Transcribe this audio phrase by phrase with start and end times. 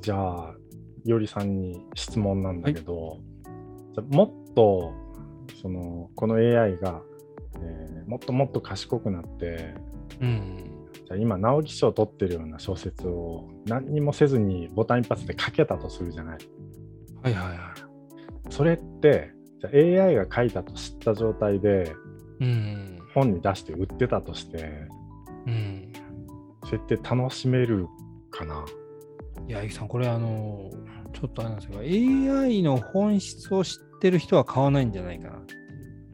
[0.00, 0.54] じゃあ、
[1.04, 3.18] いおりさんに質問なんだけど、
[3.94, 4.92] じゃあもっと
[5.60, 7.02] そのこの AI が、
[7.60, 9.74] えーもっともっと賢くなって、
[10.22, 10.64] うん。
[10.94, 16.38] じゃあ今、直木賞を取ってるような小説を何にもせずにボタン一発で書けたとするじゃない。
[17.22, 17.58] はいはいはい。
[18.48, 19.70] それって、じゃ
[20.02, 21.92] あ AI が書いたと知った状態で
[22.40, 22.98] うん。
[23.14, 24.88] 本に出して売ってたとして、
[25.46, 25.92] うん。
[26.64, 27.88] それって楽しめる
[28.30, 28.64] かな？
[29.48, 30.70] いや、ゆきさん、これあの、
[31.14, 35.42] ちょっとあれなんですけど、AI の本質を知ってる人は買わないんじゃないかな。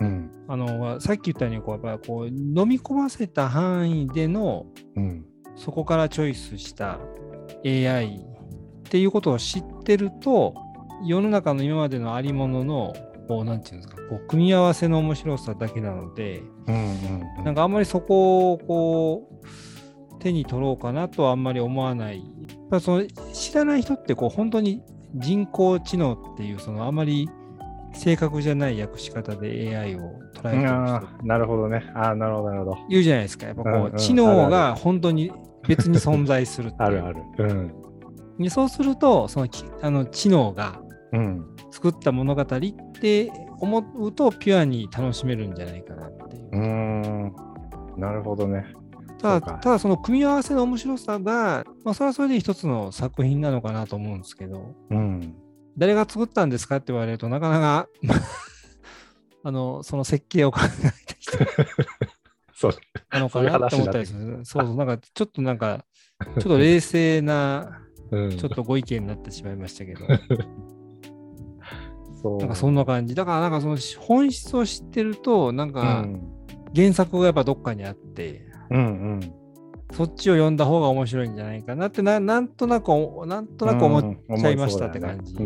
[0.00, 0.30] うん。
[0.48, 5.24] あの、さっき言ったように、こう、やっぱりこう、飲み込ませた範囲での、うん。
[5.54, 6.98] そこからチョイスした
[7.64, 10.54] AI っていうことを知ってると、
[11.04, 12.92] 世の中の今までのありものの、
[13.28, 17.44] こう、なんていうんですか、こう、組み合わせの面白さだけなので、うんうんうん。
[17.44, 22.24] なんかあんまりそこをこう手に取ろうかなとはあんまり思わない。
[22.70, 24.82] やっぱその知らない人ってこう本当に
[25.14, 27.28] 人工知能っていうそのあまり
[27.92, 29.98] 正確じゃない訳し方で AI を
[30.34, 31.90] 捉えてる人ああ、なるほどね。
[31.94, 32.78] ああ、なるほど、なるほど。
[32.88, 33.46] 言うじゃないですか。
[33.46, 35.32] やっぱこう、うんうん知能が本当に
[35.66, 37.22] 別に存在するあるある。
[37.38, 37.74] うん。
[38.38, 40.80] でそうするとそのきあの知能が
[41.12, 41.44] うん。
[41.72, 42.46] 作った物語っ
[43.00, 46.48] て思うとピュアに楽しめるんじゃないかなっていう。
[46.52, 47.32] うーん。
[47.96, 48.64] なるほどね。
[49.20, 55.34] ただ、ただその組み合わせの面白さが、まあ、それはそれで一つの作品なのかなと思うんですけど、うん。
[55.76, 57.88] 誰が作ったんですかって言われるとなかなか、
[59.44, 60.66] あの、その設計を考え
[61.06, 61.38] た人
[62.60, 62.72] そう。
[63.10, 64.40] なのかなって思ったりする。
[64.44, 65.84] そうそう、なんかちょっとなんか、
[66.24, 68.30] ちょっと冷静な、うん。
[68.30, 70.06] ちょっとご意見になってしまいましたけど、
[72.22, 72.38] そう。
[72.38, 73.14] なんかそんな感じ。
[73.14, 76.20] だからなんかその本質を知ってると、なんうかん。
[76.74, 78.82] 原作がやっぱどっかにあって、うんう
[79.16, 79.20] ん。
[79.92, 85.34] そっちを読んだ方が面白いんじゃないかなってな、なんとなくお、なんとなく思っちゃいましたって感じ。
[85.34, 85.38] う。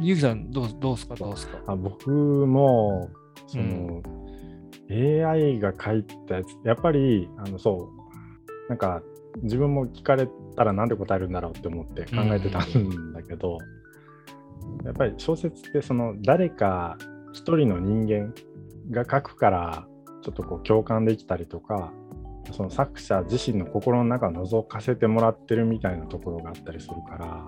[0.00, 1.58] ゆうきさん、どうどうすか、どうすか？
[1.58, 3.08] うんあ僕も、
[3.46, 4.02] その、
[4.90, 7.88] AI が書いたやつ、やっぱり、あの、そ
[8.66, 9.02] う、なんか、
[9.42, 13.58] 自分も聞かれたらなんで答えるんだろうって思って考えてたんだけど、
[14.84, 16.96] やっぱり小説ってその誰か
[17.32, 18.32] 一人の人間
[18.90, 19.86] が書くから
[20.24, 21.92] ちょっとこう共感できたりとか
[22.52, 27.46] その作者自身の心の中を覗かせてもらってるみたいなところがあったりするから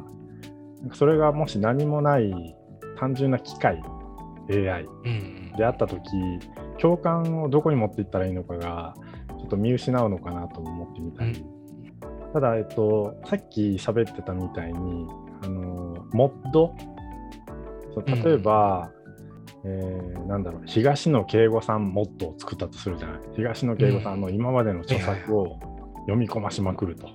[0.95, 2.55] それがもし何もない
[2.99, 3.83] 単純な機械
[4.51, 5.53] AI うん。
[5.57, 6.03] であった時
[6.79, 8.95] 共感をどこに持っていったらいいのかが
[9.39, 11.45] ちょっと見失うのかなとも思ってみたり、
[12.35, 15.07] ただ、えっと、さっき喋ってたみたいに
[15.43, 16.75] あのモッド？
[18.25, 18.91] 例えば、
[19.69, 23.21] えーなんだろう東野圭吾さんモッドを作ったとするじゃない。
[23.35, 25.59] 東野圭吾さんの今までの著作を
[26.01, 27.07] 読み込ましまくると、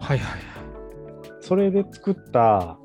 [0.00, 0.40] はいはい。
[1.40, 2.78] それで作った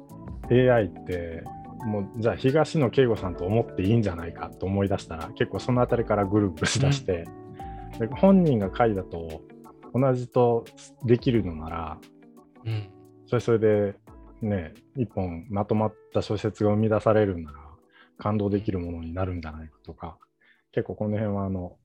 [0.49, 1.43] AI って
[1.85, 7.25] もうじゃあ東野圭吾さんと思っていいんじゃないかと思い出したら結構その辺りからぐるぐるしだして、
[7.99, 9.41] で本人が書いたと
[9.93, 10.63] 同じと
[11.05, 11.97] できるのなら
[12.65, 12.89] うん。
[13.25, 13.95] それそれで
[14.41, 17.62] ね一本まとまった小説が生み出されるなら
[18.23, 20.17] 感動できるものになるんじゃないかとか
[20.71, 21.75] 結構この辺はあの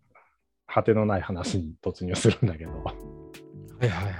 [0.66, 2.94] 果てのない話に突入するんだけどは
[3.82, 4.14] いはいはい。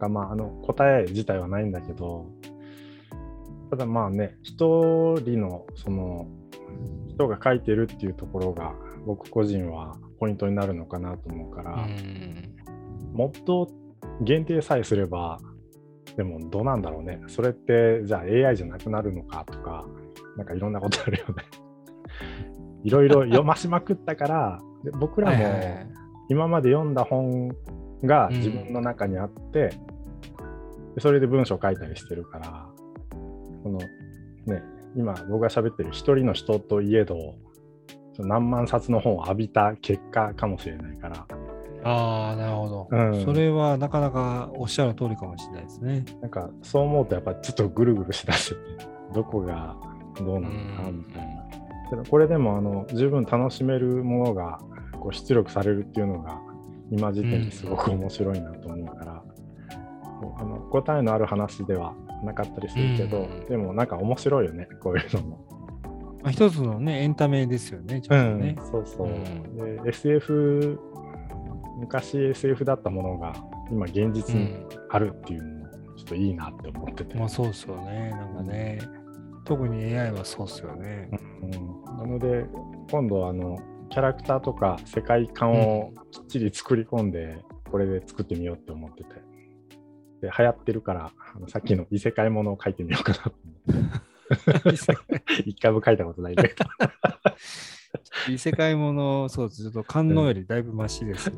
[0.00, 2.26] がまああの答え自体はないんだけど
[3.70, 4.56] ただまあね一
[5.24, 6.26] 人のその
[7.08, 8.74] 人が書いてるっていうところが
[9.06, 12.54] 僕個人はポイントになるのかなと思うから、うん。
[13.12, 13.70] もっと
[14.20, 15.38] 限定さえすれば、
[16.16, 17.20] でもどうなんだろうね。
[17.28, 19.86] それって、じゃあ AI じゃなくなるのかとか、
[20.38, 21.34] なんかいろんなことあるよね。
[22.84, 25.86] いろいろ読ましまくったから、で僕らも
[26.28, 27.48] 今まで読んだ本
[28.04, 28.36] がうん。
[28.36, 29.70] 自分の中にあって、
[30.94, 32.66] でそれで文章を書いたりしてるから、
[33.64, 33.78] この
[34.46, 34.62] ね、
[34.94, 37.34] 今僕が喋ってる一人の人といえど、
[38.18, 41.26] 何万冊の本を浴びた結果かもしれないから、
[41.82, 43.24] ああ、なるほど、うん。
[43.24, 46.04] それはなかなかおっしゃる通りかもしれないですね。
[46.20, 48.60] なんかそう思うとやっぱちょっとぐるぐるしだしてて
[49.14, 49.76] どこが
[50.24, 51.48] どうなのかなうんみたいな。
[51.90, 54.58] けどこれでもあの十分楽しめるものが
[55.00, 56.38] こう出力されるっていうのが
[56.90, 59.22] 今時点ですごく面白いなと思うから、
[60.20, 61.94] こうあの答えのある話では
[62.24, 65.48] なかったりするけど、うんでもなんか面白いよねこういうのも。
[66.22, 68.56] まあ、一つのね、エンタメですよね、ちょっとね。
[68.70, 69.06] そうそう。
[69.06, 70.80] うんで SF
[71.78, 73.34] 昔 SF だったものが
[73.70, 74.52] 今現実に
[74.90, 77.16] あるっていうのもちょっといいなって思ってて。
[77.16, 78.80] まあそうですよね、なんかね。
[79.48, 81.08] 特に AI はそうですよね。
[81.42, 82.46] うんなので
[82.90, 83.58] 今度あの
[83.90, 89.10] キャラクターとか世界観をきっちり作り込んで、これで作ってみようって思ってて
[90.20, 93.32] で流行ってるから、あのさっきの異世界ものを書いてみようかな。
[95.46, 96.56] 一回も書いたことないんだけど。
[98.28, 99.62] 異世界もの、そうです。
[99.62, 101.36] ちょっと観音よりだいぶマシです、ね。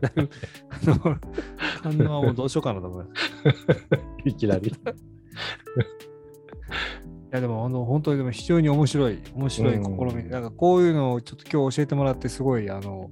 [0.00, 0.30] だいぶ、
[0.70, 1.18] あの、
[1.82, 3.22] 観音はもうどうしようかなと思います。
[4.24, 4.72] いきなり。
[7.30, 13.10] いやでもあの本当にでも非常に面白い面白い試みで、うんなんかこういうのをちょっと今日教えてもらってすごいあの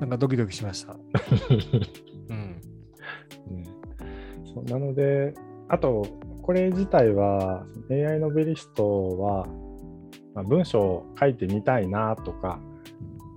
[0.00, 0.96] なんかドキドキしました。
[2.30, 2.60] うん。
[3.50, 3.64] うん
[4.44, 5.34] そうなので、
[5.68, 6.06] あと、
[6.42, 9.46] これ自体は AI ノベリストは、
[10.34, 12.60] まあ、文章を書いてみたいなとか、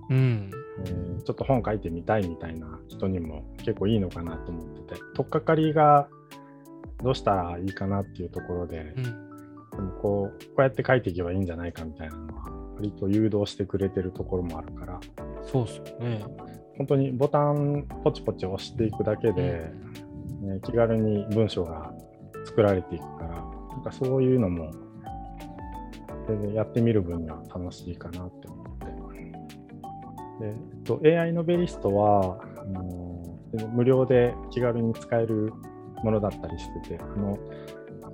[0.08, 0.50] うん。
[0.86, 6.08] えーちょっと本書いてみたいみたいな人にも結構いいのかなと思ってて、取っかかりが
[7.00, 9.31] どうしたらいいかなっていうところで、うん。
[9.90, 15.00] こうこうやって書いていけばいいんじゃないかみたいなのは、割と誘導してくれてるところもあるから、
[15.42, 16.24] そうっすよね。
[16.78, 19.70] 本当にボタンポチポチ押していくだけで、
[20.40, 21.92] ね、気軽に文章が
[22.44, 23.28] 作られていくから、
[23.68, 24.70] なんかそういうのも、
[26.54, 28.72] やってみる分には楽しいかなって思って。
[30.40, 33.38] でえっと、AI ノベリストはあの
[33.74, 35.52] 無料で気軽に使える
[36.02, 37.38] ものだったりしててあの、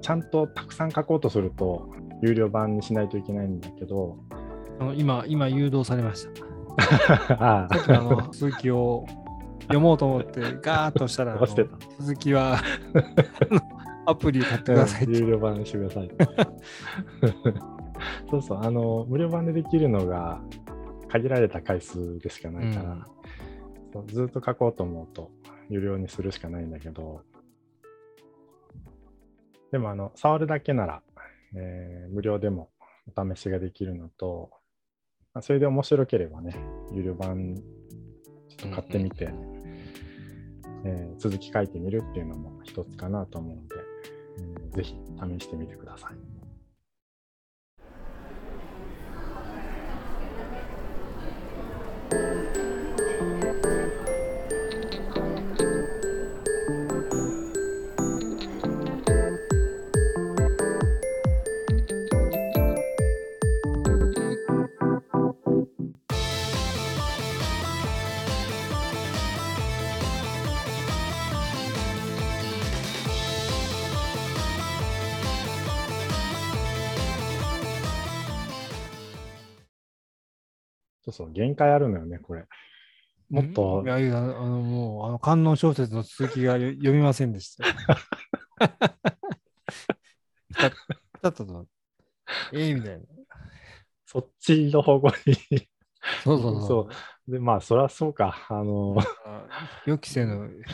[0.01, 1.89] ちゃんとたくさん書こうとすると、
[2.23, 4.19] 有料版にしないといけないんだけど、
[4.81, 6.49] あの今、今誘導されました。
[7.35, 9.05] ああの続きを
[9.63, 11.39] 読もうと思ってガーッとしたら、
[11.99, 12.59] 続きは
[14.07, 15.09] アプリ買ってください。
[15.09, 16.11] 有料版にしてください。
[18.31, 20.41] そうそう、あの、無料版でできるのが
[21.09, 23.05] 限られた回数でしかないから、うん
[24.07, 25.31] ずっと書こうと思うと
[25.71, 27.23] 有料にするしかないんだけど、
[29.71, 31.03] でも、あの、触るだけなら、
[31.55, 32.71] えー無料でも
[33.15, 34.51] お試しができるのと、
[35.35, 36.57] まあそれで面白ければね、
[36.93, 37.55] 有料版
[38.49, 39.31] ちょっと買ってみて、
[40.85, 43.75] えー続き書いてみるっていうのも一つかなと思うので、
[44.39, 46.15] えーぜひ試してみてください。
[81.09, 82.45] そうそう、限界あるのよね、これ。
[83.31, 87.65] もっとい、やいや、あのもう、あの観音小説の続きがよ読みませんでした。
[88.59, 88.69] だ
[91.23, 91.67] だったと、
[92.53, 93.05] ええみたいな。
[94.07, 95.35] そっちの方向に
[96.25, 96.89] そうそうそ
[97.29, 97.33] う。
[97.33, 98.47] で、まあ、そりゃそうか。
[98.49, 99.45] あの、あ
[99.87, 100.63] 予期せぬ。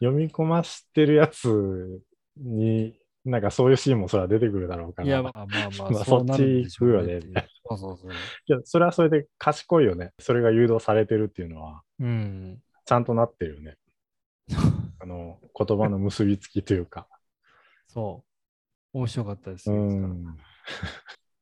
[0.00, 2.02] 読み込ましてるやつ
[2.36, 5.08] に、なんかそういうシーンもそれは出てくるだろうから。
[5.08, 7.20] いや、まあまあまあ、 まあそっち行くよね
[7.68, 8.12] そうそうそう。
[8.12, 8.14] い
[8.46, 10.12] や、それはそれで賢いよね。
[10.20, 12.62] それが誘導されてるっていうのは、うん。
[12.84, 13.76] ちゃんとなってるよね。
[15.00, 17.08] あの、言葉の結びつきというか。
[17.88, 18.24] そ
[18.94, 18.98] う。
[18.98, 19.82] 面白かったですうよ。
[19.82, 20.36] ん。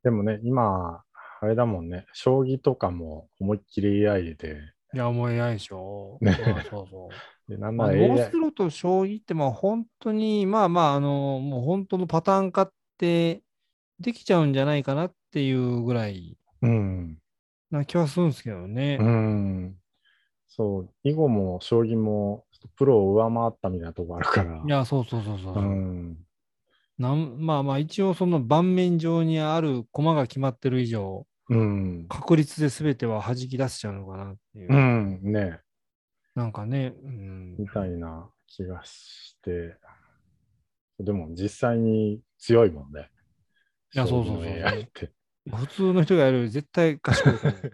[0.02, 1.04] でもね、今、
[1.40, 4.58] あれだもんね、将棋とかも思いっきり AI で、
[4.94, 6.19] いや、もう AI でしょ。
[6.20, 7.10] ねまあそうそう。
[7.49, 13.42] でまあ、ノース、ロと将棋って、まあ本当に、まあまあ、あの、もう本当のパターン化って
[14.00, 17.18] できちゃうんじゃないかなっていうぐらいうん。
[17.71, 18.99] な気はするんですけどね。
[19.00, 19.76] うん。
[20.49, 22.45] そう、囲碁も将棋も
[22.76, 24.62] プロを上回ったみたいなとこあるから。
[24.64, 25.54] いや、そうそうそうそう。
[25.57, 26.16] うん。
[26.97, 32.07] なんまあまあ、一応その盤面上にある駒が決まってる以上、うん。
[32.09, 34.73] 確率で全ては弾き出しちゃうのかなっていう。
[34.73, 35.21] うん。
[35.33, 35.61] ね
[36.35, 39.76] なんかね、うん、みたいな気がして。
[40.99, 43.09] でも実際に強いもんね。
[43.95, 45.57] いやそうそうそう。
[45.57, 47.33] 普通の人がやるより絶対賢い。